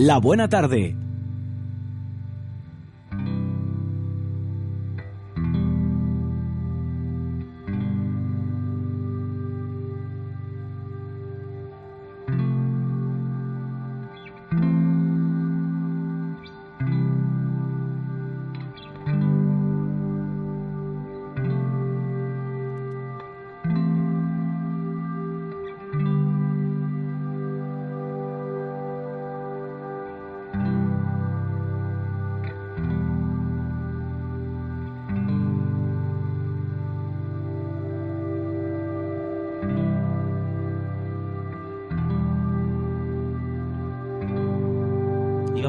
[0.00, 0.94] La Buena Tarde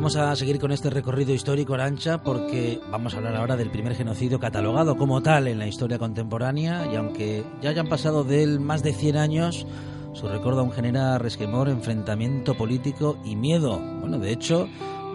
[0.10, 3.94] vamos a seguir con este recorrido histórico Arancha porque vamos a hablar ahora del primer
[3.94, 8.60] genocidio catalogado como tal en la historia contemporánea y aunque ya hayan pasado de él
[8.60, 9.68] más de 100 años,
[10.14, 13.80] su recuerdo aún genera resquemor, enfrentamiento político y miedo.
[14.00, 14.68] Bueno, de hecho,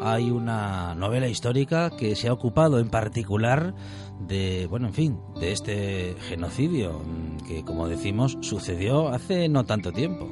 [0.04, 3.74] hay una novela histórica que se ha ocupado en particular
[4.20, 7.00] de, bueno, en fin, de este genocidio
[7.48, 10.30] que, como decimos, sucedió hace no tanto tiempo.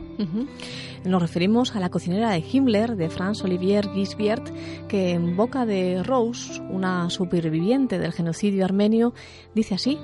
[1.05, 4.51] Nos referimos a la cocinera de Himmler, de Franz Olivier Gisbert,
[4.89, 9.15] que en boca de Rose, una superviviente del genocidio armenio,
[9.55, 9.99] dice así.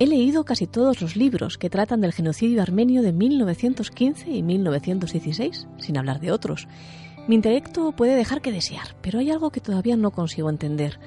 [0.00, 5.66] He leído casi todos los libros que tratan del genocidio armenio de 1915 y 1916,
[5.78, 6.68] sin hablar de otros.
[7.28, 10.98] Mi intelecto puede dejar que desear, pero hay algo que todavía no consigo entender.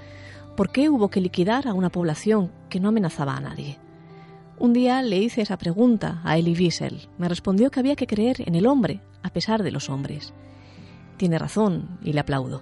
[0.55, 3.79] ¿Por qué hubo que liquidar a una población que no amenazaba a nadie?
[4.59, 7.09] Un día le hice esa pregunta a Elie Wiesel.
[7.17, 10.31] Me respondió que había que creer en el hombre, a pesar de los hombres.
[11.17, 12.61] Tiene razón y le aplaudo.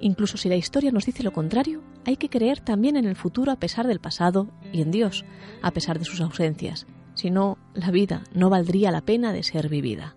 [0.00, 3.52] Incluso si la historia nos dice lo contrario, hay que creer también en el futuro
[3.52, 5.24] a pesar del pasado y en Dios,
[5.62, 6.88] a pesar de sus ausencias.
[7.14, 10.16] Si no, la vida no valdría la pena de ser vivida.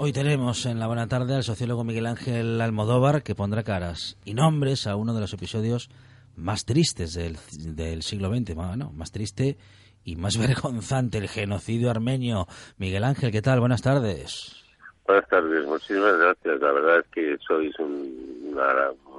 [0.00, 4.32] Hoy tenemos en la buena tarde al sociólogo Miguel Ángel Almodóvar que pondrá caras y
[4.32, 5.90] nombres a uno de los episodios
[6.36, 7.36] más tristes del,
[7.74, 9.58] del siglo XX, bueno, más triste
[10.04, 12.46] y más vergonzante, el genocidio armenio.
[12.76, 13.58] Miguel Ángel, ¿qué tal?
[13.58, 14.64] Buenas tardes.
[15.04, 16.60] Buenas tardes, muchísimas gracias.
[16.60, 18.54] La verdad es que sois un,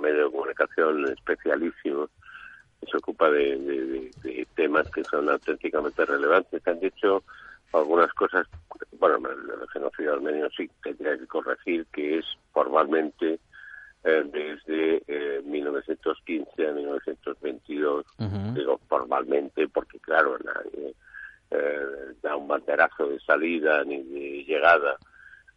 [0.01, 2.07] medio de comunicación especialísimo
[2.79, 3.57] que se ocupa de,
[4.23, 6.65] de temas que son auténticamente relevantes.
[6.65, 7.21] Han dicho
[7.73, 8.47] algunas cosas,
[8.99, 13.39] bueno, el genocidio armenio sí tendría que corregir que es formalmente
[14.03, 18.05] eh, desde 1915 eh, a 1922,
[18.53, 20.95] digo formalmente porque claro, nadie
[21.51, 24.97] eh, da un banderazo de salida ni de llegada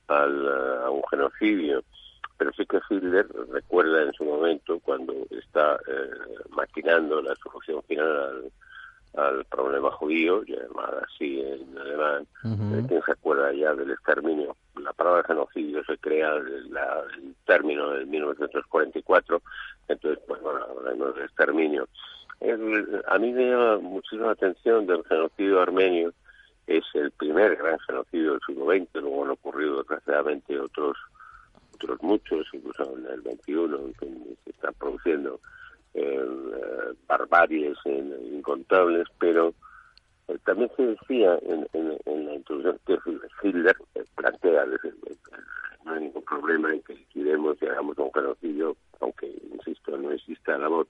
[0.09, 1.85] al, a un genocidio,
[2.37, 5.79] pero sí que Hitler recuerda en su momento cuando está
[6.51, 8.53] maquinando la solución final al
[9.15, 14.57] al problema judío, llamada así en alemán, uh ¿quién se acuerda ya del exterminio?
[14.77, 16.77] La palabra genocidio se crea el,
[17.19, 19.43] el término de 1944,
[19.89, 21.89] entonces, pues bueno, hablamos del exterminio.
[23.07, 26.13] a mí me llama muchísima atención del genocidio armenio,
[26.67, 30.97] es el primer gran genocidio del siglo XX, luego han ocurrido desgraciadamente otros
[31.75, 34.07] otros muchos, incluso en el 21, que
[34.45, 35.41] se están produciendo eh,
[37.07, 39.55] barbaries incontables, pero
[40.29, 41.67] eh, también se decía en,
[42.27, 42.99] la introducción que
[43.43, 44.65] Hitler eh, plantea,
[45.85, 50.57] no hay ningún problema en que liquidemos y hagamos un genocidio, aunque, insisto, no exista
[50.59, 50.89] la voz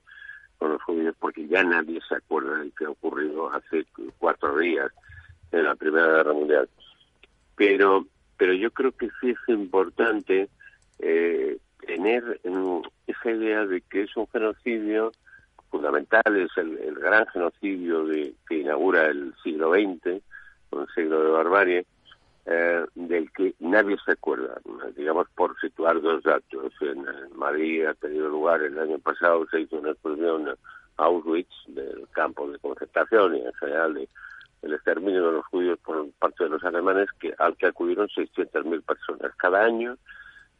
[0.58, 3.86] con los judíos, porque ya nadie se acuerda de que ha ocurrido hace
[4.18, 4.92] cuatro días
[5.50, 6.68] en la Primera Guerra Mundial.
[7.56, 10.48] Pero, pero yo creo que sí es importante
[10.98, 12.41] eh, tener
[13.06, 15.12] esa idea de que es un genocidio
[15.70, 20.22] fundamental, es el, gran genocidio de, que inaugura el siglo XX,
[20.71, 21.87] un siglo de barbarie,
[22.44, 24.60] eh, del que nadie se acuerda.
[24.97, 26.72] Digamos, por situar dos datos.
[26.81, 27.04] En,
[27.34, 30.56] Madrid ha tenido lugar el año pasado, se hizo una explosión a
[31.04, 34.09] Auschwitz, del campo de concentración y en general de,
[34.62, 38.83] el exterminio de los judíos por parte de los alemanes, que, al que acudieron 600.000
[38.83, 39.34] personas.
[39.36, 39.97] Cada año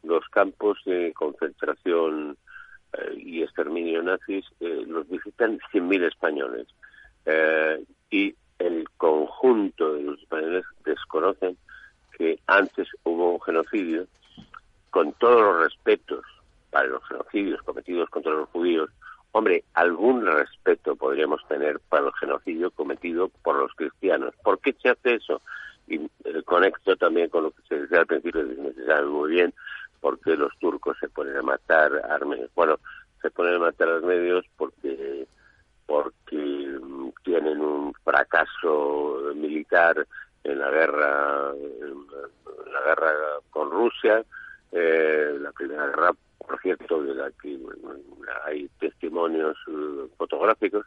[0.03, 2.37] los campos de concentración
[2.93, 6.67] eh, y exterminio nazis eh, los visitan 100.000 españoles
[7.25, 11.57] eh, y el conjunto de los españoles desconocen
[12.17, 14.07] que antes hubo un genocidio
[14.91, 16.23] con todos los respetos
[16.69, 18.89] para los genocidios cometidos contra los judíos.
[19.31, 24.35] Hombre, algún respeto podríamos tener para el genocidio cometido por los cristianos.
[24.43, 25.41] ¿Por qué se hace eso?
[25.87, 25.99] Y
[26.45, 29.53] conecto también con lo que se decía al principio, se sabe muy bien,
[30.03, 32.51] por qué los turcos se ponen a matar armenios.
[32.53, 32.77] Bueno,
[33.21, 35.25] se ponen a matar armenios porque
[35.85, 36.79] porque
[37.23, 40.05] tienen un fracaso militar
[40.43, 41.53] en la guerra
[42.71, 43.11] la guerra
[43.49, 44.23] con Rusia
[44.73, 47.59] eh, la Primera Guerra, por cierto, de la que
[48.45, 50.85] hay testimonios eh, fotográficos,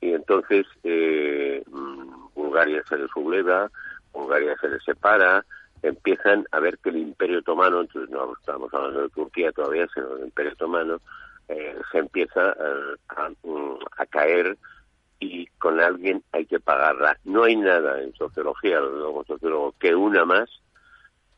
[0.00, 3.70] y entonces eh, mm, Bulgaria se les subleva,
[4.12, 5.44] Bulgaria se les separa,
[5.82, 10.14] empiezan a ver que el Imperio Otomano, entonces no estamos hablando de Turquía todavía, sino
[10.14, 11.00] del Imperio Otomano,
[11.48, 14.56] eh, se empieza a, mm, a, caer
[15.18, 17.18] y con alguien hay que pagarla.
[17.24, 20.48] No hay nada en sociología, lo sociólogo, que una más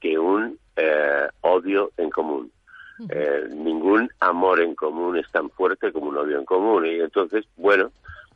[0.01, 2.53] que un eh, odio en común.
[3.09, 6.87] Eh, ningún amor en común es tan fuerte como un odio en común.
[6.87, 7.91] Y entonces, bueno,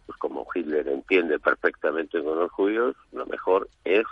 [0.06, 4.04] pues como Hitler entiende perfectamente con los judíos, lo mejor es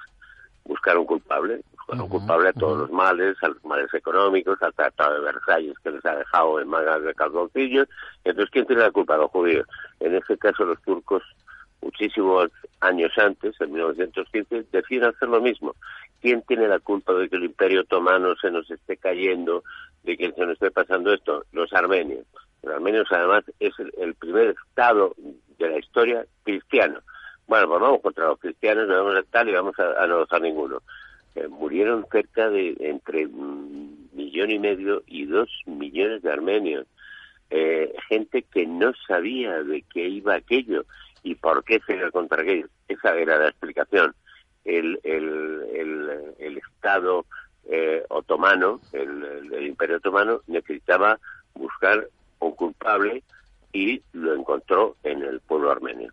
[0.64, 4.74] buscar un culpable, buscar un culpable a todos los males, a los males económicos, al
[4.74, 7.88] Tratado de Versalles que les ha dejado en mangas de calzoncillos.
[8.24, 9.16] Entonces, ¿quién tiene la culpa?
[9.16, 9.66] Los judíos.
[10.00, 11.22] En este caso, los turcos,
[11.82, 12.50] muchísimos
[12.80, 15.74] años antes, en 1915, deciden hacer lo mismo.
[16.20, 19.62] ¿Quién tiene la culpa de que el Imperio Otomano se nos esté cayendo,
[20.04, 21.44] de que se nos esté pasando esto?
[21.52, 22.24] Los armenios.
[22.62, 25.14] Los armenios, además, es el, primer Estado
[25.58, 27.00] de la historia cristiano.
[27.46, 30.40] Bueno, pues vamos contra los cristianos, no vamos a tal y vamos a, no dejar
[30.40, 30.82] ninguno.
[31.34, 36.86] Eh, murieron cerca de entre un millón y medio y dos millones de armenios.
[37.50, 40.84] Eh, gente que no sabía de qué iba aquello
[41.22, 42.66] y por qué se iba contra aquello.
[42.88, 44.14] Esa era la explicación
[44.64, 47.26] el, el, el, Estado
[47.66, 51.18] eh, otomano, el, el Imperio otomano, necesitaba
[51.54, 52.08] buscar
[52.40, 53.22] un culpable
[53.72, 56.12] y lo encontró en el pueblo armenio.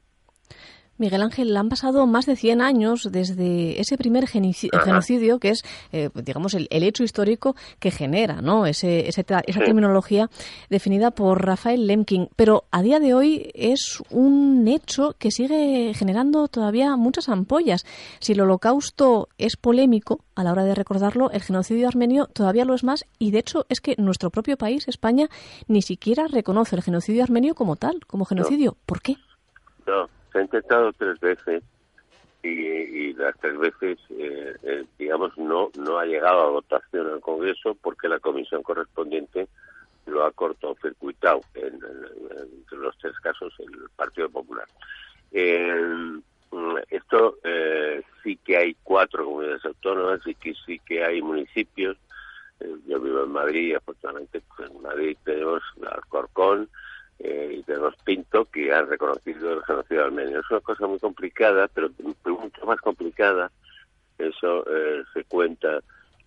[1.01, 6.11] Miguel Ángel, han pasado más de 100 años desde ese primer genocidio, que es, eh,
[6.13, 8.67] digamos, el, hecho histórico que genera ¿no?
[8.67, 10.29] Ese, esa terminología
[10.69, 12.29] definida por Rafael Lemkin.
[12.35, 17.83] Pero a día de hoy es un hecho que sigue generando todavía muchas ampollas.
[18.19, 22.75] Si el holocausto es polémico a la hora de recordarlo, el genocidio armenio todavía lo
[22.75, 23.05] es más.
[23.17, 25.29] Y de hecho es que nuestro propio país, España,
[25.67, 28.77] ni siquiera reconoce el genocidio armenio como tal, como genocidio.
[28.85, 29.15] ¿Por qué?
[29.87, 31.63] No se ha intentado tres veces
[32.43, 37.75] y, las tres veces, eh, eh, digamos, no, no ha llegado a votación al Congreso
[37.81, 39.47] porque la comisión correspondiente
[40.07, 41.79] lo ha cortocircuitado en,
[42.71, 44.65] los tres casos el Partido Popular.
[46.89, 51.95] esto eh, sí que hay cuatro comunidades autónomas y que sí que hay municipios.
[52.87, 56.69] yo vivo en Madrid, afortunadamente pues, en Madrid tenemos Alcorcón,
[57.23, 60.39] eh, y tenemos Pinto que han reconocido el genocidio armenio.
[60.39, 61.89] Es una cosa muy complicada, pero
[62.25, 63.51] mucho más complicada.
[64.17, 65.81] Eso eh, se cuenta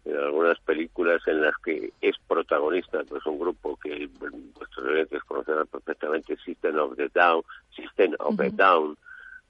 [0.05, 4.08] en algunas películas en las que es protagonista, pues un grupo que
[4.56, 7.43] vuestros oyentes conocerán perfectamente, System of the Down,
[7.75, 8.97] System of the Down,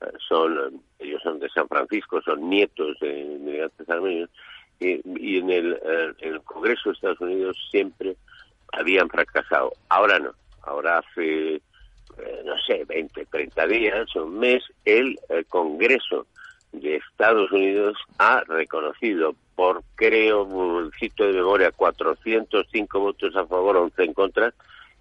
[0.01, 4.31] eh, son, ellos son de San Francisco, son nietos de inmigrantes armenios,
[4.81, 5.79] y, en, el,
[6.19, 8.17] en el Congreso de Estados Unidos siempre
[8.73, 9.73] habían fracasado.
[9.89, 10.33] Ahora no
[10.67, 16.27] ahora hace, eh, no sé, 20, 30 días, un mes, el, eh, Congreso
[16.73, 24.03] de Estados Unidos ha reconocido por, creo, cito de memoria, 405 votos a favor, 11
[24.03, 24.55] en contra,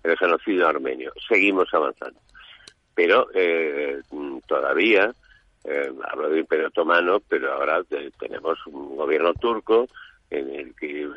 [0.03, 1.11] el genocidio armenio.
[1.27, 2.19] Seguimos avanzando.
[2.93, 4.01] Pero eh,
[4.45, 5.11] todavía,
[6.11, 7.81] hablo del Imperio Otomano, pero ahora
[8.19, 9.87] tenemos un gobierno turco
[10.33, 11.07] en el que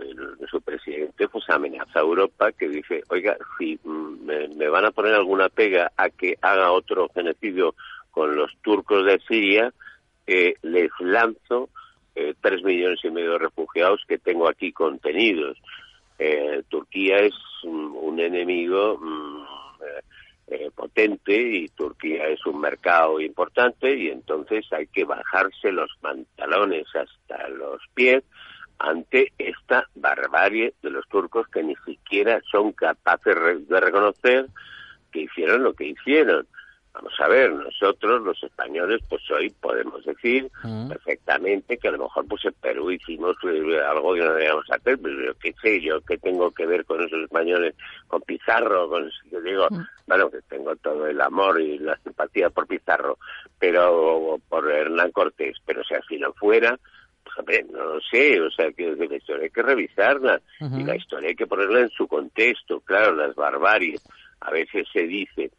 [0.50, 5.48] su presidente pues amenaza a Europa que dice, oiga, si me, van a poner alguna
[5.48, 7.74] pega a que haga otro genocidio
[8.10, 9.72] con los turcos de Siria,
[10.26, 11.70] eh, les lanzo
[12.14, 15.56] eh, tres millones y medio de refugiados que tengo aquí contenidos.
[16.18, 19.44] Eh, Turquía es un enemigo mm,
[20.74, 27.48] potente y Turquía es un mercado importante y entonces hay que bajarse los pantalones hasta
[27.48, 28.22] los pies
[28.78, 33.34] ante esta barbarie de los turcos que ni siquiera son capaces
[33.68, 34.46] de reconocer
[35.12, 36.46] que hicieron lo que hicieron.
[36.92, 40.88] Vamos a ver, nosotros los españoles, pues hoy podemos decir mm.
[40.88, 44.98] perfectamente que a lo mejor pues en Perú hicimos eh, algo que no debíamos hacer,
[45.02, 47.74] pero qué sé yo, qué tengo que ver con esos españoles,
[48.08, 49.80] con Pizarro, con, yo digo, mm.
[50.06, 53.18] bueno, que tengo todo el amor y la simpatía por Pizarro,
[53.58, 56.78] pero por Hernán Cortés, pero si así no fuera,
[57.72, 61.36] no lo sé, o sea, que la historia hay que revisarla y la historia hay
[61.36, 64.02] que ponerla en su contexto, claro, las barbaries.
[64.40, 65.50] A veces se dice,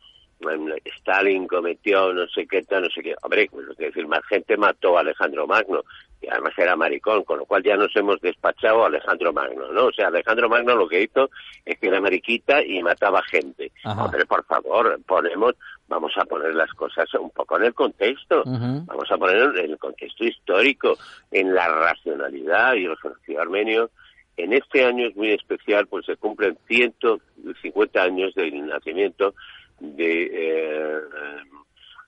[0.97, 3.15] Stalin cometió no sé qué tal, no sé qué.
[3.21, 5.83] Hombre, pues, es decir, más gente mató a Alejandro Magno
[6.21, 9.85] y además era maricón, con lo cual ya nos hemos despachado a Alejandro Magno, ¿no?
[9.85, 11.29] O sea, Alejandro Magno lo que hizo
[11.65, 13.71] es que era mariquita y mataba gente.
[13.85, 15.55] Hombre, por favor, ponemos,
[15.87, 19.77] vamos a poner las cosas un poco en el contexto, vamos a poner en el
[19.77, 20.97] contexto histórico,
[21.31, 23.89] en la racionalidad y el genocidio armenio
[24.37, 29.33] en este año es muy especial, pues se cumplen 150 años del nacimiento
[29.79, 30.99] de, eh,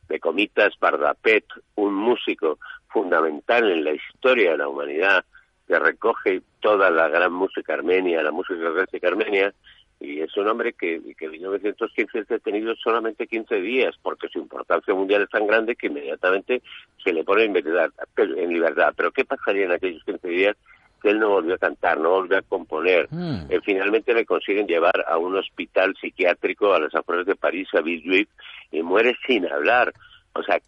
[0.08, 1.46] de Comitas Bardapet,
[1.76, 5.26] un músico fundamental en la historia de la humanidad,
[5.68, 9.54] que recoge toda la gran música armenia, la música clásica armenia,
[10.00, 14.40] y es un hombre que, que en 1915 es detenido solamente 15 días, porque su
[14.40, 16.62] importancia mundial es tan grande que inmediatamente
[17.04, 17.92] se le pone en libertad.
[18.18, 18.94] En libertad.
[18.96, 20.58] Pero ¿qué pasaría en aquellos 15 días
[21.02, 23.08] que él no volvió a cantar, no volvió a componer.
[23.10, 23.46] Mm.
[23.50, 27.82] Eh, finalmente le consiguen llevar a un hospital psiquiátrico a las afueras de París, a
[27.82, 28.28] Villejuif,
[28.72, 29.94] y muere sin hablar.
[30.34, 30.60] O sea,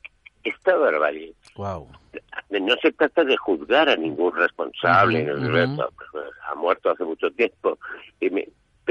[0.43, 1.33] esta barbarie.
[1.55, 1.87] Wow.
[2.49, 7.77] No se trata de juzgar a ningún responsable, ha muerto hace mucho tiempo,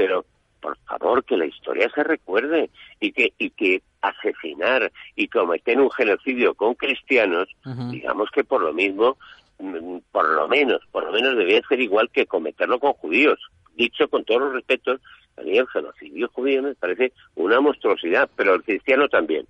[0.01, 0.25] pero
[0.59, 5.91] por favor que la historia se recuerde y que y que asesinar y cometer un
[5.91, 7.47] genocidio con cristianos,
[7.91, 9.15] digamos que por lo mismo
[9.61, 13.39] Mm, por lo menos, por lo menos debía ser igual que cometerlo con judíos.
[13.75, 14.99] Dicho con todos los respetos,
[15.37, 19.45] a mí el genocidio judío me parece una monstruosidad, pero el cristiano también.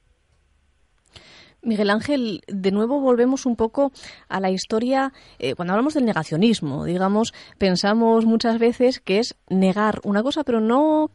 [1.63, 3.91] Miguel Ángel, de nuevo volvemos un poco
[4.30, 5.13] a la historia.
[5.38, 10.60] Eh, cuando hablamos del negacionismo, digamos, pensamos muchas veces que es negar una cosa, pero
[10.60, 11.12] no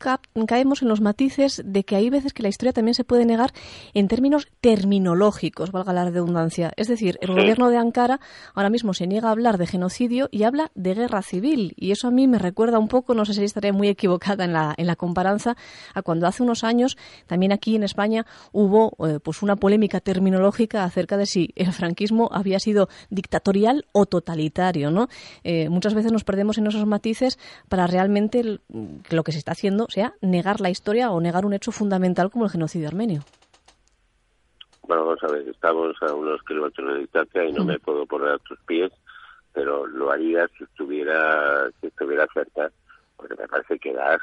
[0.46, 3.52] caemos en los matices de que hay veces que la historia también se puede negar
[3.92, 6.72] en términos terminológicos, valga la redundancia.
[6.76, 8.20] Es decir, el gobierno de Ankara
[8.54, 11.74] ahora mismo se niega a hablar de genocidio y habla de guerra civil.
[11.76, 14.52] Y eso a mí me recuerda un poco, no sé si estaré muy equivocada en
[14.52, 15.56] la, en la comparanza,
[15.92, 20.35] a cuando hace unos años, también aquí en España, hubo eh, pues una polémica terminológica
[20.38, 25.08] lógica acerca de si el franquismo había sido dictatorial o totalitario, ¿no?
[25.44, 27.38] Eh, muchas veces nos perdemos en esos matices
[27.68, 28.60] para realmente
[29.08, 32.30] que lo que se está haciendo sea negar la historia o negar un hecho fundamental
[32.30, 33.22] como el genocidio armenio.
[34.86, 38.28] Bueno, vamos a ver, estamos a unos kilómetros de distancia y no me puedo poner
[38.28, 38.92] a tus pies,
[39.52, 42.70] pero lo haría si estuviera, si estuviera cerca,
[43.16, 44.20] porque me parece que das,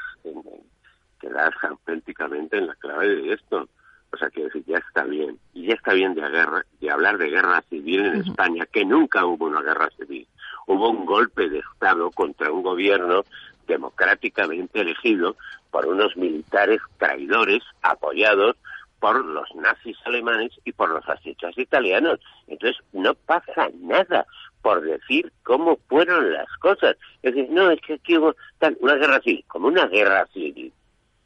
[1.20, 3.68] que das auténticamente en la clave de esto.
[4.14, 5.38] O sea, que decir, ya está bien.
[5.52, 9.26] Y ya está bien de, guerra, de hablar de guerra civil en España, que nunca
[9.26, 10.26] hubo una guerra civil.
[10.66, 13.24] Hubo un golpe de Estado contra un gobierno
[13.66, 15.36] democráticamente elegido
[15.70, 18.56] por unos militares traidores apoyados
[19.00, 22.20] por los nazis alemanes y por los fascistas italianos.
[22.46, 24.26] Entonces, no pasa nada
[24.62, 26.96] por decir cómo fueron las cosas.
[27.22, 28.34] Es decir, no, es que aquí hubo
[28.80, 30.72] una guerra civil, como una guerra civil.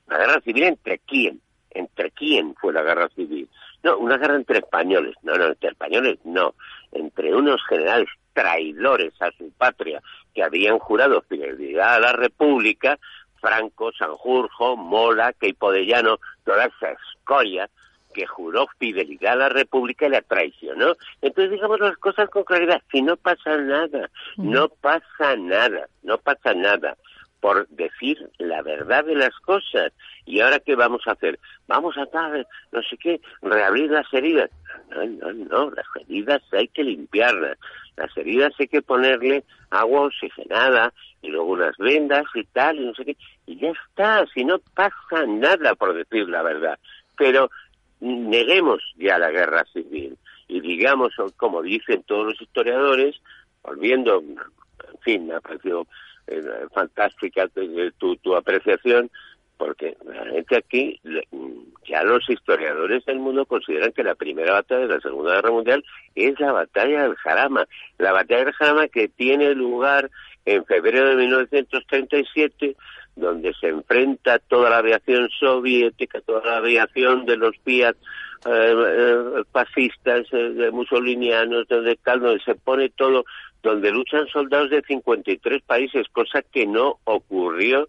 [0.06, 1.40] ¿Una guerra civil entre quién?
[1.78, 3.48] ¿Entre quién fue la guerra civil?
[3.84, 5.14] No, una guerra entre españoles.
[5.22, 6.56] No, no, entre españoles no.
[6.90, 10.02] Entre unos generales traidores a su patria
[10.34, 12.98] que habían jurado fidelidad a la República,
[13.40, 17.70] Franco, Sanjurjo, Mola, Queipodellano, toda esa escoria
[18.12, 20.96] que juró fidelidad a la República y la traicionó.
[21.22, 26.54] Entonces digamos las cosas con claridad, si no pasa nada, no pasa nada, no pasa
[26.54, 26.96] nada
[27.40, 29.92] por decir la verdad de las cosas.
[30.26, 31.38] ¿Y ahora qué vamos a hacer?
[31.66, 34.50] Vamos a dar, no sé qué, reabrir las heridas.
[34.90, 37.58] No, no, no, las heridas hay que limpiarlas.
[37.96, 40.92] Las heridas hay que ponerle agua oxigenada
[41.22, 43.16] y luego unas vendas y tal, y no sé qué.
[43.46, 46.78] Y ya está, si no pasa nada por decir la verdad.
[47.16, 47.50] Pero
[48.00, 50.16] neguemos ya la guerra civil
[50.48, 53.20] y digamos, como dicen todos los historiadores,
[53.62, 55.86] volviendo, en fin, me ha parecido
[56.28, 56.42] eh,
[56.72, 57.48] fantástica
[57.98, 59.10] tu, tu apreciación,
[59.56, 61.00] porque realmente aquí
[61.88, 65.84] ya los historiadores del mundo consideran que la primera batalla de la Segunda Guerra Mundial
[66.14, 67.66] es la batalla del Jarama.
[67.98, 70.10] La batalla del Jarama que tiene lugar
[70.44, 72.76] en febrero de 1937,
[73.16, 77.96] donde se enfrenta toda la aviación soviética, toda la aviación de los Fiat
[78.46, 83.24] eh, eh, fascistas, eh, musolinianos, donde tal, donde se pone todo
[83.62, 87.88] donde luchan soldados de 53 países, cosa que no ocurrió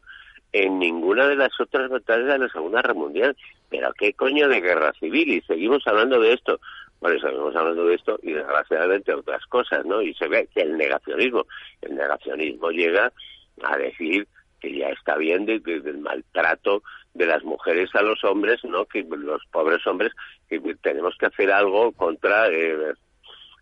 [0.52, 3.38] en ninguna de las otras batallas de la Segunda Guerra Mundial.
[3.70, 6.60] Pero qué coño de guerra civil y seguimos hablando de esto.
[7.00, 10.02] Bueno, seguimos hablando de esto y desgraciadamente otras cosas, ¿no?
[10.02, 11.46] Y se ve que el negacionismo,
[11.82, 13.14] el negacionismo llega
[13.64, 14.28] a decir
[14.60, 16.84] que ya está bien del maltrato
[17.14, 18.86] de las mujeres a los hombres, ¿no?
[18.86, 20.12] Que los pobres hombres
[20.50, 22.94] que tenemos que hacer algo contra eh,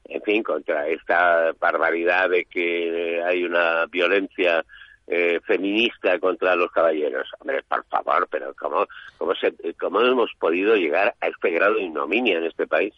[0.09, 4.63] en fin, contra esta barbaridad de que hay una violencia
[5.07, 7.29] eh, feminista contra los caballeros.
[7.39, 8.85] Hombre, por favor, pero ¿cómo,
[9.17, 12.93] cómo, se, ¿cómo hemos podido llegar a este grado de ignominia en este país?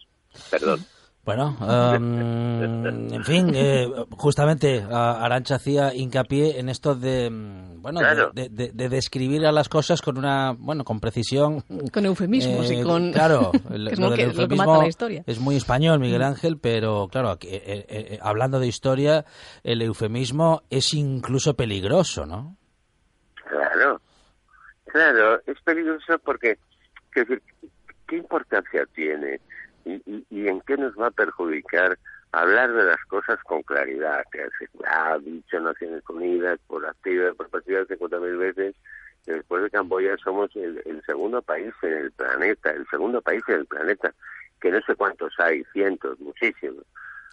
[0.50, 0.80] Perdón.
[1.30, 3.86] Bueno, em, en fin, eh,
[4.18, 8.00] justamente Arancha hacía hincapié en esto de, bueno,
[8.34, 11.62] de, describir a las cosas con una, bueno, con precisión.
[11.94, 13.12] Con eufemismos y eh, con...
[13.14, 15.24] Claro, lo, que, la historia.
[15.28, 16.26] es muy español, Miguel mm.
[16.26, 17.38] Ángel, pero claro,
[18.22, 19.24] hablando de historia,
[19.64, 22.58] el eufemismo es incluso peligroso, ¿no?
[23.48, 24.02] Claro,
[24.88, 26.58] claro, es peligroso porque,
[27.14, 29.40] ¿qué importancia tiene
[29.86, 31.98] y en qué nos va a perjudicar
[32.32, 34.48] hablar de las cosas con claridad, que
[34.86, 38.76] ha dicho Naciones Unidas por activa y por pasiva 50.000 veces
[39.26, 43.56] que después de Camboya somos el, segundo país en el planeta, el segundo país en
[43.56, 44.14] el planeta,
[44.62, 46.86] que no sé cuántos hay, cientos, muchísimos,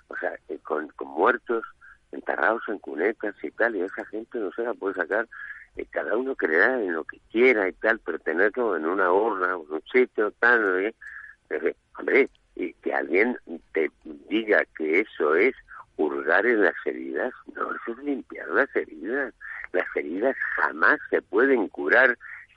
[0.08, 1.64] o sea, con, con muertos
[2.12, 5.28] enterrados en cunetas y tal, y esa gente no se la puede sacar,
[5.76, 9.48] y cada uno creerá en lo que quiera y tal, pero tenerlo en una urna,
[9.48, 10.94] en un sitio, tal, ¿eh?
[11.98, 13.38] Hombre, y que alguien
[13.72, 13.90] te
[14.28, 15.54] diga que eso es
[15.96, 19.34] hurgar en las heridas, no, eso es limpiar las heridas.
[19.72, 22.16] Las heridas jamás se pueden curar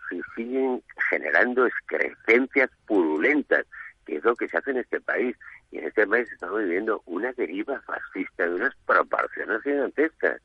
[0.09, 3.65] si siguen generando excrescencias purulentas,
[4.05, 5.35] que es lo que se hace en este país.
[5.71, 10.41] Y en este país estamos viviendo una deriva fascista de unas proporciones gigantescas.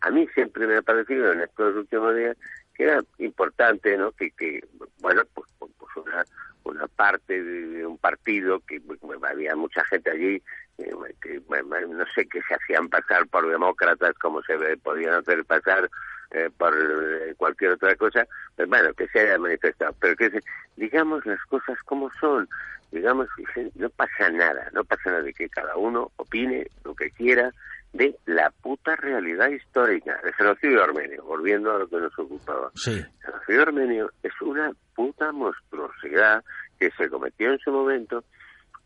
[0.00, 2.36] A mí siempre me ha parecido en estos últimos días
[2.76, 4.12] que era importante, ¿no?
[4.12, 4.64] Que, que
[5.00, 6.24] bueno, pues, pues, pues una,
[6.64, 10.42] una parte de, un partido que pues, había mucha gente allí
[10.78, 10.92] eh,
[11.22, 15.88] que no sé que se hacían pasar por demócratas como se podían hacer pasar
[16.32, 20.40] eh, por eh, cualquier otra cosa pues bueno que se haya manifestado pero que
[20.76, 22.48] digamos las cosas como son
[22.90, 23.28] digamos
[23.76, 27.52] no pasa nada no pasa nada de que cada uno opine lo que quiera
[27.96, 32.70] de la puta realidad histórica el genocidio armenio, volviendo a lo que nos ocupaba.
[32.86, 36.44] El genocidio armenio es una puta monstruosidad
[36.78, 38.24] que se cometió en su momento,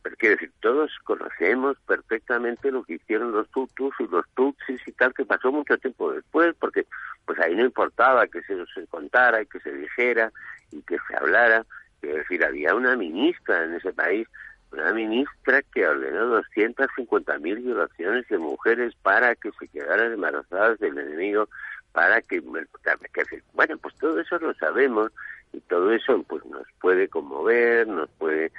[0.02, 4.92] pero quiere decir, todos conocemos perfectamente lo que hicieron los Tutus y los Tutsis y
[4.92, 6.86] tal, que pasó mucho tiempo después, porque
[7.26, 10.32] pues ahí no importaba que se nos contara y que se dijera
[10.70, 11.66] y que se hablara.
[12.00, 14.26] Quiero decir, había una ministra en ese país
[14.72, 21.48] una ministra que ordenó 250.000 violaciones de mujeres para que se quedaran embarazadas del enemigo,
[21.92, 25.10] para que, bueno, pues todo eso lo sabemos
[25.52, 28.52] y todo eso pues nos puede conmover, nos puede,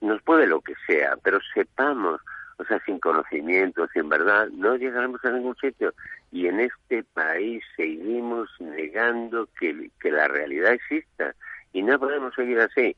[0.00, 2.20] nos puede lo que sea, pero sepamos,
[2.58, 5.94] o sea, sin conocimiento, sin verdad, no llegaremos a ningún sitio.
[6.32, 11.34] Y en este país seguimos negando que, que la realidad exista
[11.72, 12.96] y no podemos seguir así.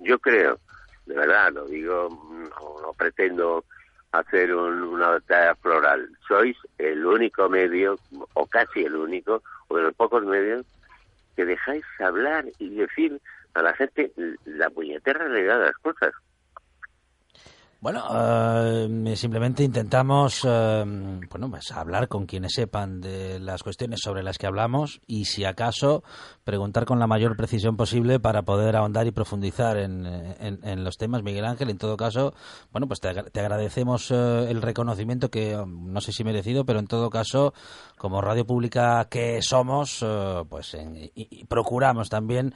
[0.00, 0.60] yo creo
[1.06, 2.08] de verdad, lo digo,
[2.82, 3.64] no, pretendo
[4.12, 6.08] hacer una batalla floral.
[6.26, 7.98] Sois el único medio,
[8.34, 10.66] o casi el único, o de los pocos medios,
[11.36, 13.20] que dejáis hablar y decir
[13.54, 14.12] a la gente
[14.44, 16.12] la puñetera realidad de las cosas.
[17.86, 20.84] Bueno, eh, simplemente intentamos eh,
[21.30, 25.44] bueno, pues hablar con quienes sepan de las cuestiones sobre las que hablamos y, si
[25.44, 26.02] acaso,
[26.42, 31.22] preguntar con la mayor precisión posible para poder ahondar y profundizar en, en, los temas.
[31.22, 32.34] Miguel Ángel, en todo caso,
[32.72, 37.08] bueno, pues te, agradecemos eh, el reconocimiento que no sé si merecido, pero en todo
[37.08, 37.54] caso,
[37.96, 40.04] como radio pública que somos,
[40.48, 40.76] pues
[41.14, 42.52] y procuramos también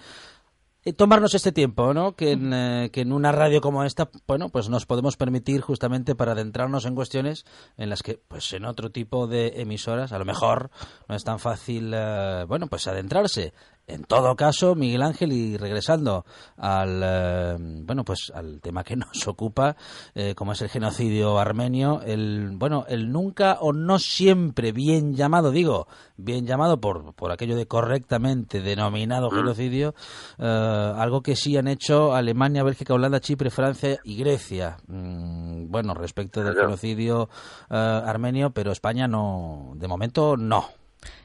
[0.97, 2.15] tomarnos este tiempo, ¿no?
[2.17, 6.15] Que en, eh, que en una radio como esta, bueno, pues nos podemos permitir justamente
[6.15, 7.45] para adentrarnos en cuestiones
[7.77, 10.71] en las que, pues en otro tipo de emisoras, a lo mejor
[11.09, 13.53] no es tan fácil, eh, bueno, pues adentrarse.
[13.93, 16.25] En todo caso, Miguel Ángel, y regresando
[16.57, 19.77] al eh, bueno, pues al tema que nos ocupa,
[20.15, 25.51] eh, como es el genocidio armenio, el bueno, el nunca o no siempre bien llamado,
[25.51, 29.35] digo, bien llamado por, por aquello de correctamente denominado mm.
[29.35, 29.95] genocidio,
[30.39, 34.77] eh, algo que sí han hecho Alemania, Bélgica, Holanda, Chipre, Francia y Grecia.
[34.87, 37.29] Mm, bueno, respecto del genocidio
[37.69, 40.81] armenio, pero España no, de momento no.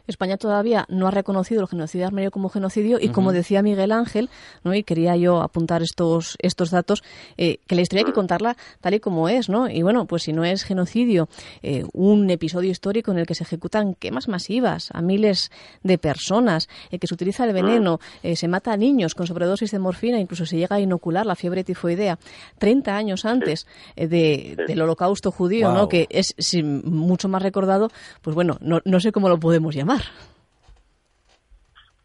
[0.07, 4.29] España todavía no ha reconocido el genocidio armenio como genocidio y, como decía Miguel Ángel,
[4.63, 4.73] ¿no?
[4.73, 7.03] y quería yo apuntar estos, estos datos,
[7.37, 9.49] eh, que la historia hay que contarla tal y como es.
[9.49, 9.69] ¿no?
[9.69, 11.27] Y bueno, pues si no es genocidio,
[11.63, 15.51] eh, un episodio histórico en el que se ejecutan quemas masivas a miles
[15.83, 17.99] de personas, eh, que se utiliza el veneno,
[18.35, 21.63] se mata a niños con sobredosis de morfina, incluso se llega a inocular la fiebre
[21.63, 22.17] tifoidea
[22.59, 25.87] 30 años antes del holocausto judío, ¿no?
[25.87, 27.89] que es mucho más recordado,
[28.21, 29.94] pues bueno, no, no sé cómo lo podemos llamar.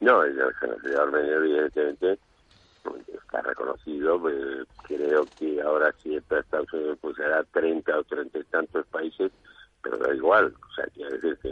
[0.01, 2.19] No, el genocidio armenio evidentemente
[3.13, 8.39] está reconocido, eh, creo que ahora si está Estados Unidos pues será 30 o 30
[8.39, 9.31] y tantos países,
[9.83, 11.51] pero da igual, o sea, quiere decir que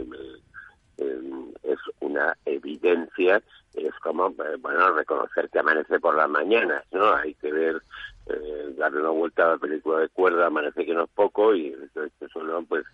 [0.97, 3.41] em, es una evidencia,
[3.75, 7.13] es como, eh, bueno, reconocer que amanece por las mañanas, ¿no?
[7.13, 7.81] Hay que ver,
[8.25, 11.67] eh, darle una vuelta a la película de cuerda, amanece que no es poco, y
[11.67, 12.85] esto, solo, pues,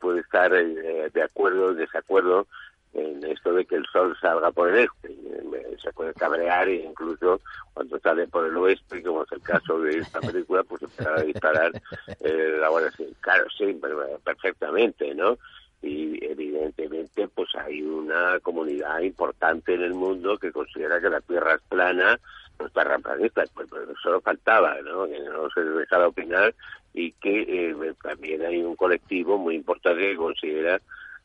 [0.00, 2.46] puede estar de acuerdo desacuerdo
[3.32, 5.16] esto de que el sol salga por el este.
[5.82, 7.40] Se puede cabrear e incluso
[7.74, 11.22] cuando sale por el oeste, como es el caso de esta película, pues empezar a
[11.22, 11.72] disparar
[12.20, 13.80] eh, la Guardia Claro, sí,
[14.24, 15.38] perfectamente, ¿no?
[15.82, 21.54] y evidentemente pues hay una comunidad importante en el mundo que considera que la Tierra
[21.54, 22.18] es plana,
[22.58, 25.06] no es terraplanista, pues, pues solo faltaba, ¿no?
[25.06, 26.54] Que no se dejara opinar
[26.94, 30.80] y que eh, también hay un colectivo muy importante que considera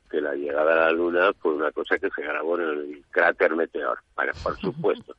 [0.10, 3.56] que la llegada a la Luna fue una cosa que se grabó en el cráter
[3.56, 5.16] meteor, para, por supuesto.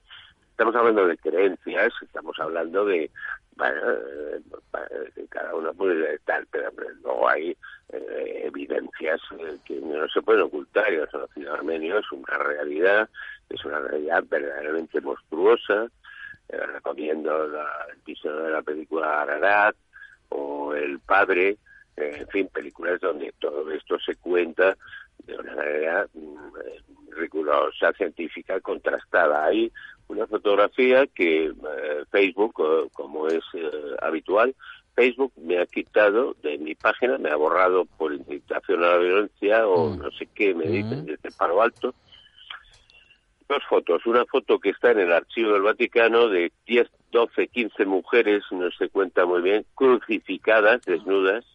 [0.51, 3.11] Estamos hablando de creencias, estamos hablando de,
[3.57, 6.70] bueno, eh, cada uno puede estar, pero
[7.03, 7.57] luego hay
[7.90, 10.92] eh, evidencias eh, que no se pueden ocultar.
[10.92, 13.09] El genocidio armenio es una realidad,
[13.48, 15.88] es una realidad verdaderamente monstruosa.
[16.48, 17.55] recomiendo el
[17.98, 19.77] episodio de la película Ararat
[20.31, 21.59] o El Padre,
[22.00, 24.76] en fin, películas donde todo esto se cuenta
[25.26, 29.44] de una manera mm, rigurosa, científica, contrastada.
[29.44, 29.72] Hay
[30.08, 31.52] una fotografía que eh,
[32.11, 34.54] Facebook, eh, como es eh, habitual,
[34.94, 39.66] Facebook me ha quitado de mi página, me ha borrado por incitación a la violencia
[39.68, 39.98] o mm.
[39.98, 41.06] no sé qué, me dicen mm.
[41.06, 41.94] desde Paro Alto.
[43.48, 47.87] Dos fotos, una foto que está en el archivo del Vaticano de 10, 12, 15
[47.87, 51.46] mujeres, no se cuenta muy bien, crucificadas, desnudas,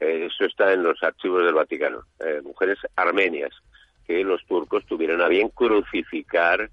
[0.00, 2.02] eso está en los archivos del Vaticano,
[2.42, 3.52] mujeres armenias,
[4.06, 6.68] que los turcos tuvieron a bien crucificar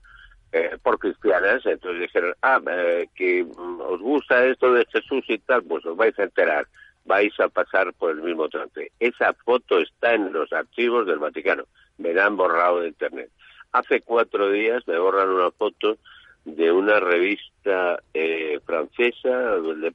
[0.54, 5.38] eh, por cristianas, entonces dijeron, ah, eh, que mm, os gusta esto de Jesús y
[5.40, 6.66] tal, pues os vais a enterar,
[7.04, 8.92] vais a pasar por el mismo trance.
[9.00, 11.66] Esa foto está en los archivos del Vaticano,
[11.98, 13.30] me la han borrado de internet.
[13.74, 15.98] Hace cuatro días me borran una foto
[16.46, 19.94] de una revista eh, francesa, de,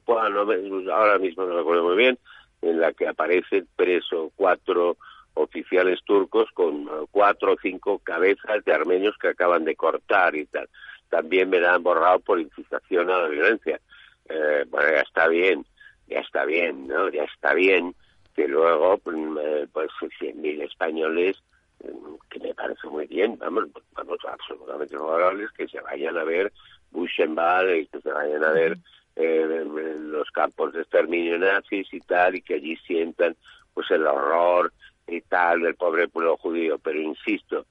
[0.93, 2.19] ahora mismo no me acuerdo muy bien,
[2.63, 4.97] en la que aparecen preso cuatro
[5.35, 10.45] oficiales turcos con uh, cuatro o cinco cabezas de armenios que acaban de cortar y
[10.45, 10.69] tal.
[11.09, 13.79] También me la han borrado por incitación a la violencia.
[14.29, 15.65] Eh, bueno, ya está bien,
[16.07, 17.09] ya está bien, ¿no?
[17.09, 17.95] Ya está bien
[18.35, 19.89] que luego, mm, eh, pues,
[20.41, 21.37] españoles,
[21.83, 26.51] mm, que me parece muy bien, vamos, vamos absolutamente favorables, que se vayan a ver
[26.91, 28.77] Buchenwald y que se vayan a ver
[29.15, 33.35] eh, los campos de exterminio nazis y tal, y que allí sientan
[33.73, 34.71] pues el horror
[35.07, 37.65] y tal del pobre pueblo judío, pero insisto,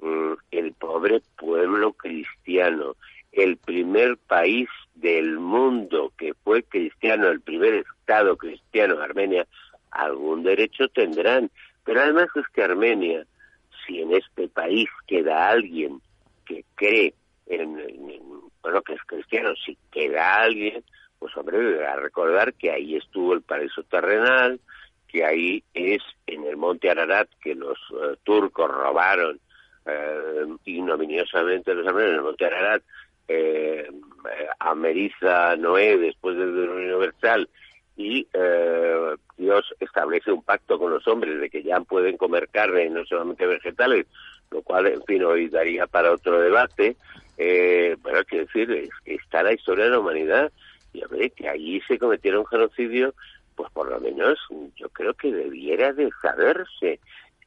[0.00, 2.96] mm, el pobre pueblo cristiano,
[3.32, 9.46] el primer país del mundo que fue cristiano, el primer Estado cristiano, Armenia,
[9.90, 11.50] algún derecho tendrán.
[11.84, 13.24] Pero además es que Armenia,
[13.86, 16.00] si en este país queda alguien
[16.44, 17.14] que cree
[17.46, 18.22] en, en
[18.62, 20.84] bueno, que es cristiano, si queda alguien,
[21.18, 24.60] pues hombre, deberá recordar que ahí estuvo el paraíso terrenal,
[25.08, 29.40] que ahí es en el monte Ararat que los eh, turcos robaron
[29.86, 32.82] eh, ignominiosamente los armenios en el monte Ararat
[33.26, 33.90] eh,
[34.58, 37.48] a Meriza Noé después del universal
[37.98, 42.84] y eh, Dios establece un pacto con los hombres de que ya pueden comer carne
[42.84, 44.06] y no solamente vegetales,
[44.52, 46.96] lo cual, en fin, hoy daría para otro debate.
[47.38, 50.52] Eh, bueno, quiero decir, está la historia de la humanidad
[50.92, 53.14] y a ver que allí se cometieron genocidios
[53.58, 54.38] pues por lo menos
[54.76, 57.00] yo creo que debiera de saberse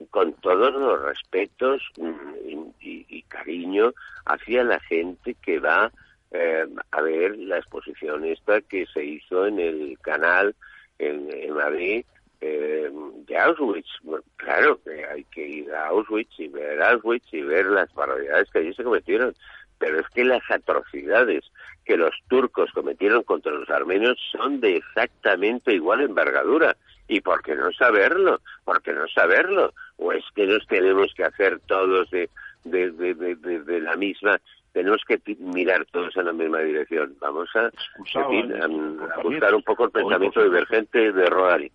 [0.09, 3.93] con todos los respetos mm, y, cariño
[4.25, 5.89] hacia la gente que va
[6.31, 10.53] eh, a ver la exposición esta que se hizo en el canal
[10.99, 12.05] en, Madrid
[12.41, 12.91] eh,
[13.25, 13.87] de Auschwitz.
[14.35, 18.59] claro que hay que ir a Auschwitz y ver Auschwitz y ver las barbaridades que
[18.59, 19.33] allí se cometieron,
[19.81, 21.43] pero es que las atrocidades
[21.83, 26.77] que los turcos cometieron contra los armenios son de exactamente igual envergadura.
[27.07, 28.39] ¿Y por qué no saberlo?
[28.63, 29.73] ¿Por qué no saberlo?
[29.97, 32.29] ¿O es que nos tenemos que hacer todos de,
[32.63, 34.39] de, de, de, la misma
[34.71, 37.13] tenemos que mirar todos en la misma dirección.
[37.19, 41.71] Vamos a, a, buscar un poco el pensamiento divergente de Rodari.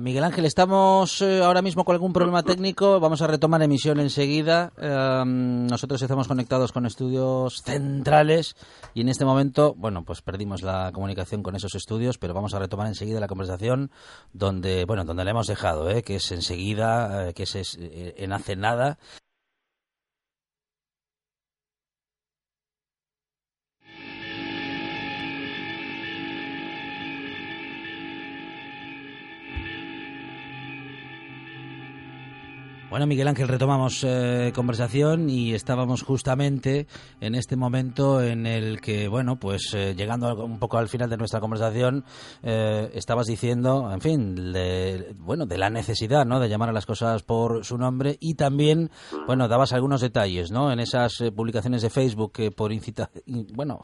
[0.00, 3.00] Miguel Ángel, estamos eh, ahora mismo con algún problema técnico.
[3.00, 4.72] Vamos a retomar emisión enseguida.
[5.26, 8.54] nosotros estamos conectados con estudios centrales
[8.94, 12.60] y en este momento, bueno, pues perdimos la comunicación con esos estudios, pero vamos a
[12.60, 13.90] retomar enseguida la conversación
[14.32, 16.04] donde, bueno, donde la hemos dejado, ¿eh?
[16.04, 18.98] que es enseguida, eh, que es en hace nada.
[32.94, 36.86] Bueno, Miguel Ángel, retomamos eh, conversación y estábamos justamente
[37.20, 41.16] en este momento en el que, bueno, pues eh, llegando un poco al final de
[41.16, 42.04] nuestra conversación,
[42.44, 46.86] eh, estabas diciendo, en fin, de, bueno, de la necesidad, ¿no?, de llamar a las
[46.86, 48.92] cosas por su nombre y también,
[49.26, 53.10] bueno, dabas algunos detalles, ¿no?, en esas publicaciones de Facebook que por incita,
[53.54, 53.82] bueno,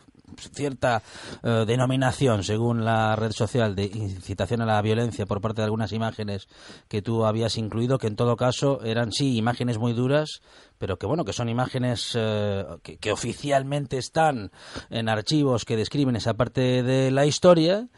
[0.52, 1.02] cierta
[1.42, 6.46] denominación, según la red social, de incitación a la violencia por parte de algunas imágenes
[6.86, 10.42] que tú habías incluido, que en todo caso eran sí imágenes muy duras,
[10.78, 12.64] pero que bueno, que son imágenes eh,
[13.00, 14.50] que, oficialmente están
[14.90, 17.88] en archivos que describen esa parte de la historia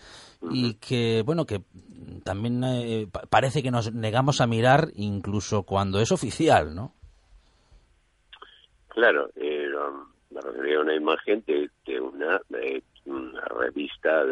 [0.51, 1.63] y que bueno, que
[2.25, 6.95] también eh, parece que nos negamos a mirar incluso cuando es oficial, ¿no?
[8.89, 9.69] Claro, eh,
[10.31, 12.41] me refería a una imagen de, una,
[13.07, 14.23] una revista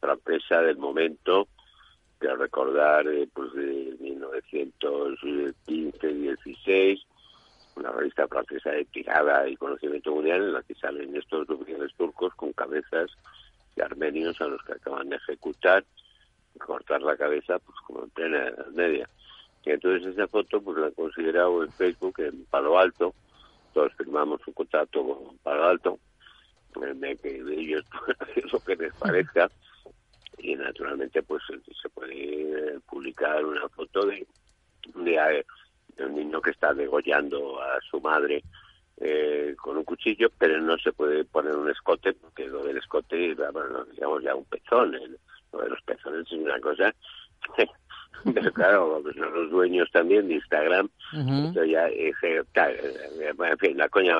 [0.00, 1.48] francesa del momento
[2.20, 3.87] que recordar eh, pues de
[4.52, 7.02] 1915-16,
[7.76, 12.34] una revista francesa de tirada y conocimiento mundial en la que salen estos oficiales turcos
[12.34, 13.10] con cabezas
[13.76, 15.84] de armenios a los que acaban de ejecutar
[16.54, 19.08] y cortar la cabeza pues como en plena media.
[19.64, 23.14] Y entonces esa foto pues la he considerado en Facebook en Palo Alto,
[23.74, 25.98] todos firmamos un contrato con Palo Alto,
[27.22, 27.84] que ellos
[28.52, 29.50] lo que les parezca
[30.38, 34.26] y naturalmente pues se puede publicar una foto de,
[34.94, 35.44] de,
[35.98, 38.42] un niño que está degollando a su madre
[38.98, 43.34] eh, con un cuchillo, pero no se puede poner un escote, porque lo del escote,
[43.34, 44.96] bueno, digamos ya un pezón,
[45.52, 46.94] lo de los pezones es una cosa
[48.34, 52.12] Pero claro, pues los dueños también de Instagram, ya eh,
[52.54, 54.14] en fin, la coña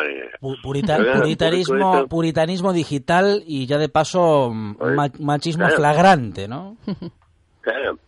[0.63, 6.77] puritanismo, puritanismo digital y ya de paso pues, machismo flagrante, ¿no?
[7.61, 7.99] claro,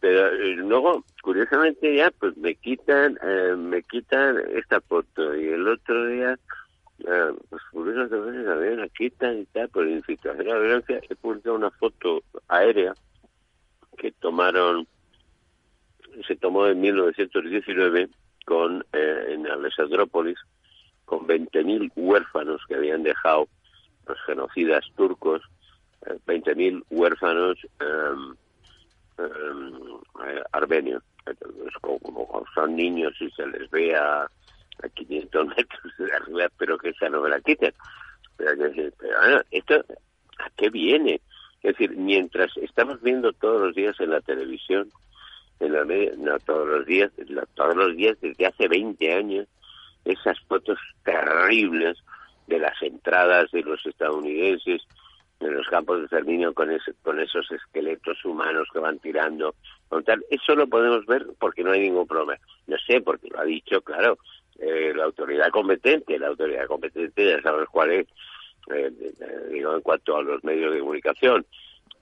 [0.00, 5.68] pero eh, luego, curiosamente ya, pues me quitan, eh, me quitan esta foto y el
[5.68, 6.38] otro día
[7.50, 11.70] pues curiosamente también la quitan y tal, por incitación a la violencia, he publicado una
[11.70, 12.94] foto aérea
[13.96, 14.86] que tomaron
[16.26, 18.08] se tomó en 1919
[18.44, 20.38] con, eh, en Alessandrópolis
[21.04, 23.48] con 20.000 huérfanos que habían dejado
[24.06, 25.42] los genocidas turcos,
[26.26, 28.34] 20.000 eh, huérfanos em,
[29.18, 29.74] em,
[30.26, 31.02] eh, armenios.
[31.80, 34.28] como, son niños y se les ve a,
[34.94, 37.72] 500 metros de arriba, pero que esa no me la quiten.
[38.36, 38.52] Pero,
[38.98, 39.74] pero bueno, ¿esto
[40.38, 41.20] a qué viene?
[41.62, 44.92] Es decir, mientras estamos viendo todos los días en la televisión
[45.60, 47.10] en la media, no todos los días,
[47.54, 49.48] todos los días desde hace 20 años,
[50.04, 51.98] esas fotos terribles
[52.46, 54.82] de las entradas de los estadounidenses
[55.40, 59.54] en los campos de exterminio con, ese, con esos esqueletos humanos que van tirando.
[59.88, 60.24] Con tal.
[60.30, 62.40] Eso lo podemos ver porque no hay ningún problema.
[62.66, 64.18] No sé, porque lo ha dicho, claro,
[64.58, 66.18] eh, la autoridad competente.
[66.18, 68.06] La autoridad competente ya sabes cuál es,
[68.72, 68.90] eh,
[69.50, 71.44] digo, en cuanto a los medios de comunicación,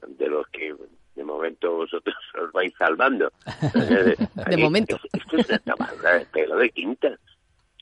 [0.06, 0.74] de los que
[1.14, 3.32] de momento vosotros os vais salvando.
[3.74, 4.98] de momento.
[5.12, 7.18] Esto es una de pelo de quinta.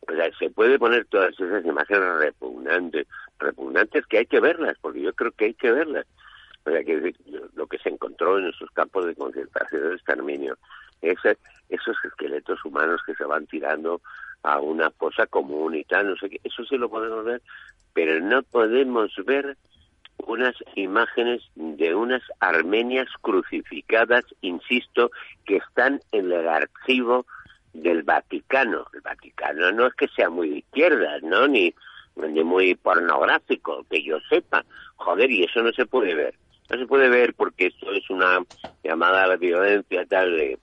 [0.09, 3.07] O sea, se puede poner todas esas imágenes repugnantes,
[3.38, 6.07] repugnantes que hay que verlas, porque yo creo que hay que verlas.
[6.64, 7.14] O sea, que
[7.55, 10.59] lo que se encontró en esos campos de concentración de exterminio,
[11.01, 14.01] ese, esos esqueletos humanos que se van tirando
[14.42, 17.42] a una fosa común y tal, no sé qué, eso sí lo podemos ver,
[17.92, 19.57] pero no podemos ver
[20.27, 25.11] unas imágenes de unas armenias crucificadas, insisto,
[25.44, 27.27] que están en el archivo
[27.72, 28.87] del Vaticano.
[28.94, 31.48] El Vaticano no es que sea muy de izquierda, ¿no?
[31.48, 31.75] Ni,
[32.16, 34.64] ni muy pornográfico, que yo sepa.
[34.96, 36.35] Joder, y eso no se puede ver.
[36.70, 38.40] No se puede ver porque esto es una
[38.83, 40.37] llamada a la violencia, tal.
[40.37, 40.59] De,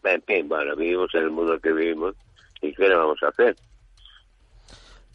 [0.45, 2.15] bueno, vivimos en el mundo que vivimos
[2.61, 3.55] y ¿qué le vamos a hacer?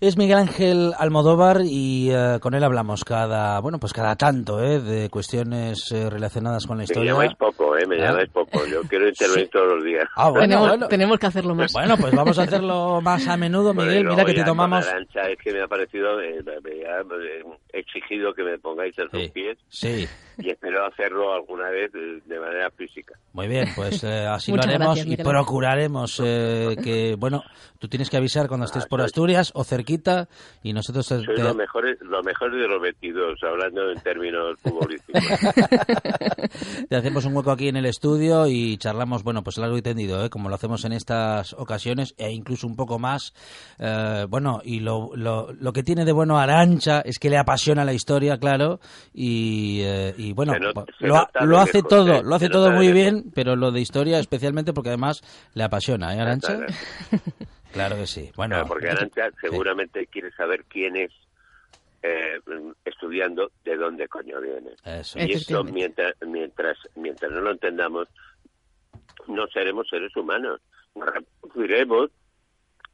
[0.00, 4.80] Es Miguel Ángel Almodóvar y eh, con él hablamos cada, bueno, pues cada tanto, ¿eh?
[4.80, 7.12] De cuestiones eh, relacionadas con la historia.
[7.12, 7.86] Me llamáis poco, ¿eh?
[7.86, 8.08] Me ¿Ah?
[8.08, 8.66] llamáis poco.
[8.66, 10.04] Yo quiero intervenir todos los días.
[10.16, 11.72] Ah, bueno, tenemos, que hacerlo más.
[11.72, 14.04] Bueno, pues vamos a hacerlo más a menudo, Miguel.
[14.04, 14.84] Mira que te tomamos...
[14.84, 19.58] es que me ha parecido, me, ha exigido que me pongáis a sus pies.
[19.68, 20.08] Sí.
[20.38, 23.14] Y espero hacerlo alguna vez de manera física.
[23.32, 27.44] Muy bien, pues así lo haremos y procuraremos que, bueno,
[27.78, 30.28] tú tienes que avisar cuando estés por Asturias o cerquita
[30.62, 31.06] y nosotros...
[31.06, 35.22] Soy lo, mejor, lo mejor de los 22, hablando en términos futbolísticos.
[36.88, 40.24] te hacemos un hueco aquí en el estudio y charlamos, bueno, pues largo y tendido,
[40.24, 40.30] ¿eh?
[40.30, 43.34] como lo hacemos en estas ocasiones e incluso un poco más.
[43.78, 47.84] Eh, bueno, y lo, lo, lo, que tiene de bueno Arancha es que le apasiona
[47.84, 48.80] la historia, claro,
[49.12, 50.54] y, eh, y bueno,
[51.00, 54.90] lo, lo hace todo, lo hace todo muy bien, pero lo de historia especialmente porque
[54.90, 55.20] además
[55.54, 56.58] le apasiona, ¿eh, Arancha?
[57.74, 58.30] Claro que sí.
[58.36, 61.10] Bueno, porque Arancha seguramente quiere saber quién es
[62.04, 62.38] eh,
[62.84, 64.70] estudiando de dónde coño viene.
[65.16, 68.06] Y eso mientras, mientras, mientras no lo entendamos,
[69.26, 70.60] no seremos seres humanos.
[70.94, 72.10] Reproduciremos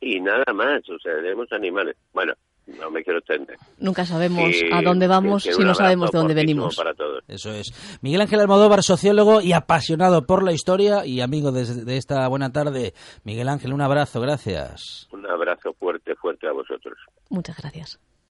[0.00, 1.96] y nada más, o sea, seremos animales.
[2.14, 2.32] Bueno,
[2.78, 3.56] no me quiero entender.
[3.78, 6.76] Nunca sabemos a dónde vamos si no sabemos de dónde venimos.
[6.76, 7.22] Para todos.
[7.28, 7.72] Eso es.
[8.02, 12.52] Miguel Ángel Almodóvar, sociólogo y apasionado por la historia y amigo de, de esta buena
[12.52, 12.94] tarde.
[13.24, 15.09] Miguel Ángel, un abrazo, gracias.
[15.12, 16.98] Un abrazo fuerte, fuerte a vosotros.
[17.30, 18.00] Muchas gracias.